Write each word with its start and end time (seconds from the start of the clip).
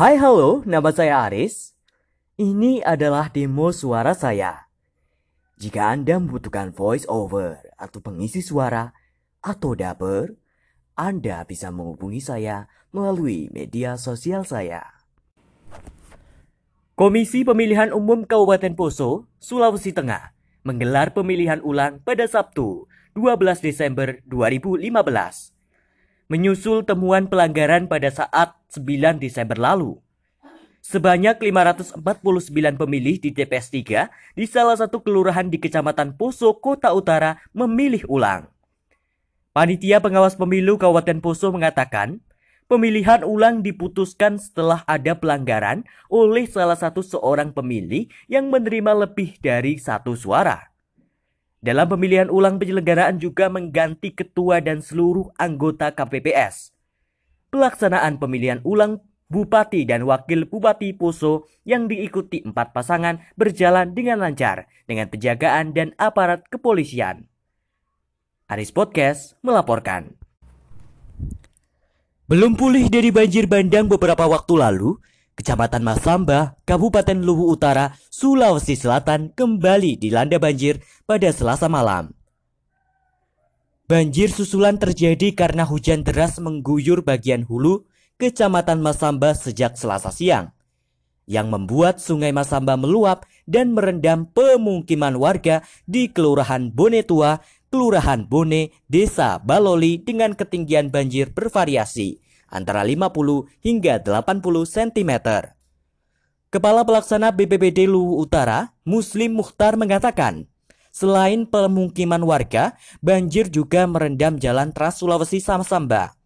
Hai 0.00 0.16
halo, 0.16 0.64
nama 0.64 0.96
saya 0.96 1.28
Aris. 1.28 1.76
Ini 2.40 2.80
adalah 2.88 3.28
demo 3.28 3.68
suara 3.68 4.16
saya. 4.16 4.72
Jika 5.60 5.92
Anda 5.92 6.16
membutuhkan 6.16 6.72
voice 6.72 7.04
over 7.04 7.60
atau 7.76 8.00
pengisi 8.00 8.40
suara 8.40 8.96
atau 9.44 9.76
dubber, 9.76 10.40
Anda 10.96 11.44
bisa 11.44 11.68
menghubungi 11.68 12.16
saya 12.16 12.64
melalui 12.96 13.52
media 13.52 14.00
sosial 14.00 14.48
saya. 14.48 14.88
Komisi 16.96 17.44
Pemilihan 17.44 17.92
Umum 17.92 18.24
Kabupaten 18.24 18.72
Poso, 18.72 19.28
Sulawesi 19.36 19.92
Tengah 19.92 20.32
menggelar 20.64 21.12
pemilihan 21.12 21.60
ulang 21.60 22.00
pada 22.00 22.24
Sabtu 22.24 22.88
12 23.12 23.36
Desember 23.60 24.24
2015 24.24 25.59
menyusul 26.30 26.86
temuan 26.86 27.26
pelanggaran 27.26 27.90
pada 27.90 28.06
saat 28.06 28.54
9 28.70 29.18
Desember 29.18 29.58
lalu. 29.58 29.98
Sebanyak 30.80 31.42
549 31.42 32.00
pemilih 32.78 33.18
di 33.18 33.34
TPS 33.34 33.74
3 33.74 34.38
di 34.38 34.46
salah 34.46 34.78
satu 34.78 35.02
kelurahan 35.02 35.50
di 35.50 35.58
Kecamatan 35.58 36.14
Poso, 36.14 36.56
Kota 36.56 36.94
Utara 36.94 37.42
memilih 37.50 38.06
ulang. 38.06 38.46
Panitia 39.50 39.98
pengawas 39.98 40.38
pemilu 40.38 40.78
Kabupaten 40.78 41.18
Poso 41.18 41.50
mengatakan, 41.50 42.22
pemilihan 42.70 43.26
ulang 43.26 43.66
diputuskan 43.66 44.38
setelah 44.38 44.86
ada 44.86 45.18
pelanggaran 45.18 45.82
oleh 46.06 46.46
salah 46.46 46.78
satu 46.78 47.02
seorang 47.02 47.50
pemilih 47.50 48.06
yang 48.30 48.48
menerima 48.48 48.94
lebih 49.04 49.36
dari 49.42 49.76
satu 49.82 50.14
suara. 50.14 50.69
Dalam 51.60 51.92
pemilihan 51.92 52.32
ulang 52.32 52.56
penyelenggaraan 52.56 53.20
juga 53.20 53.52
mengganti 53.52 54.16
ketua 54.16 54.64
dan 54.64 54.80
seluruh 54.80 55.28
anggota 55.36 55.92
KPPS. 55.92 56.72
Pelaksanaan 57.52 58.16
pemilihan 58.16 58.64
ulang 58.64 59.04
Bupati 59.28 59.84
dan 59.84 60.08
Wakil 60.08 60.48
Bupati 60.48 60.96
Poso 60.96 61.46
yang 61.68 61.84
diikuti 61.84 62.40
empat 62.42 62.72
pasangan 62.72 63.20
berjalan 63.36 63.92
dengan 63.92 64.24
lancar 64.24 64.66
dengan 64.88 65.12
penjagaan 65.12 65.76
dan 65.76 65.92
aparat 66.00 66.48
kepolisian. 66.48 67.28
Aris 68.48 68.72
Podcast 68.72 69.36
melaporkan. 69.44 70.16
Belum 72.26 72.56
pulih 72.56 72.88
dari 72.88 73.12
banjir 73.12 73.44
bandang 73.46 73.84
beberapa 73.84 74.26
waktu 74.26 74.54
lalu, 74.58 74.96
Kecamatan 75.38 75.80
Masamba, 75.86 76.58
Kabupaten 76.66 77.16
Luwu 77.16 77.54
Utara, 77.54 77.96
Sulawesi 78.12 78.76
Selatan 78.76 79.32
kembali 79.32 79.96
dilanda 79.96 80.36
banjir 80.36 80.82
pada 81.08 81.30
Selasa 81.30 81.70
malam. 81.70 82.12
Banjir 83.90 84.30
susulan 84.30 84.78
terjadi 84.78 85.34
karena 85.34 85.66
hujan 85.66 86.06
deras 86.06 86.38
mengguyur 86.38 87.02
bagian 87.02 87.42
hulu 87.42 87.90
Kecamatan 88.20 88.84
Masamba 88.84 89.32
sejak 89.32 89.80
Selasa 89.80 90.12
siang, 90.12 90.52
yang 91.24 91.48
membuat 91.48 92.04
Sungai 92.04 92.36
Masamba 92.36 92.76
meluap 92.76 93.24
dan 93.48 93.72
merendam 93.72 94.28
pemukiman 94.28 95.16
warga 95.16 95.64
di 95.88 96.12
Kelurahan 96.12 96.68
Bone 96.68 97.00
Tua, 97.02 97.40
Kelurahan 97.72 98.28
Bone, 98.28 98.76
Desa 98.86 99.40
Baloli 99.40 100.04
dengan 100.04 100.36
ketinggian 100.36 100.92
banjir 100.92 101.32
bervariasi 101.32 102.29
antara 102.50 102.82
50 102.84 103.46
hingga 103.62 104.02
80 104.02 104.42
cm. 104.66 105.12
Kepala 106.50 106.82
Pelaksana 106.82 107.30
BPBD 107.30 107.86
Luwu 107.86 108.18
Utara, 108.18 108.74
Muslim 108.82 109.38
Mukhtar 109.38 109.78
mengatakan, 109.78 110.50
selain 110.90 111.46
pemukiman 111.46 112.20
warga, 112.26 112.74
banjir 112.98 113.46
juga 113.46 113.86
merendam 113.86 114.34
jalan 114.34 114.74
Trans 114.74 114.98
Sulawesi 114.98 115.38
Samsamba 115.38 116.18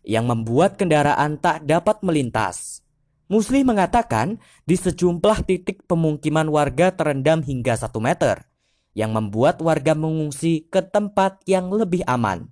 yang 0.00 0.24
membuat 0.24 0.80
kendaraan 0.80 1.36
tak 1.36 1.68
dapat 1.68 2.00
melintas. 2.00 2.80
Muslim 3.28 3.68
mengatakan 3.68 4.40
di 4.64 4.74
sejumlah 4.74 5.46
titik 5.46 5.84
pemukiman 5.86 6.48
warga 6.48 6.90
terendam 6.90 7.44
hingga 7.44 7.76
1 7.76 7.92
meter, 8.00 8.48
yang 8.96 9.14
membuat 9.14 9.62
warga 9.62 9.94
mengungsi 9.94 10.66
ke 10.66 10.82
tempat 10.82 11.38
yang 11.46 11.70
lebih 11.70 12.02
aman. 12.10 12.50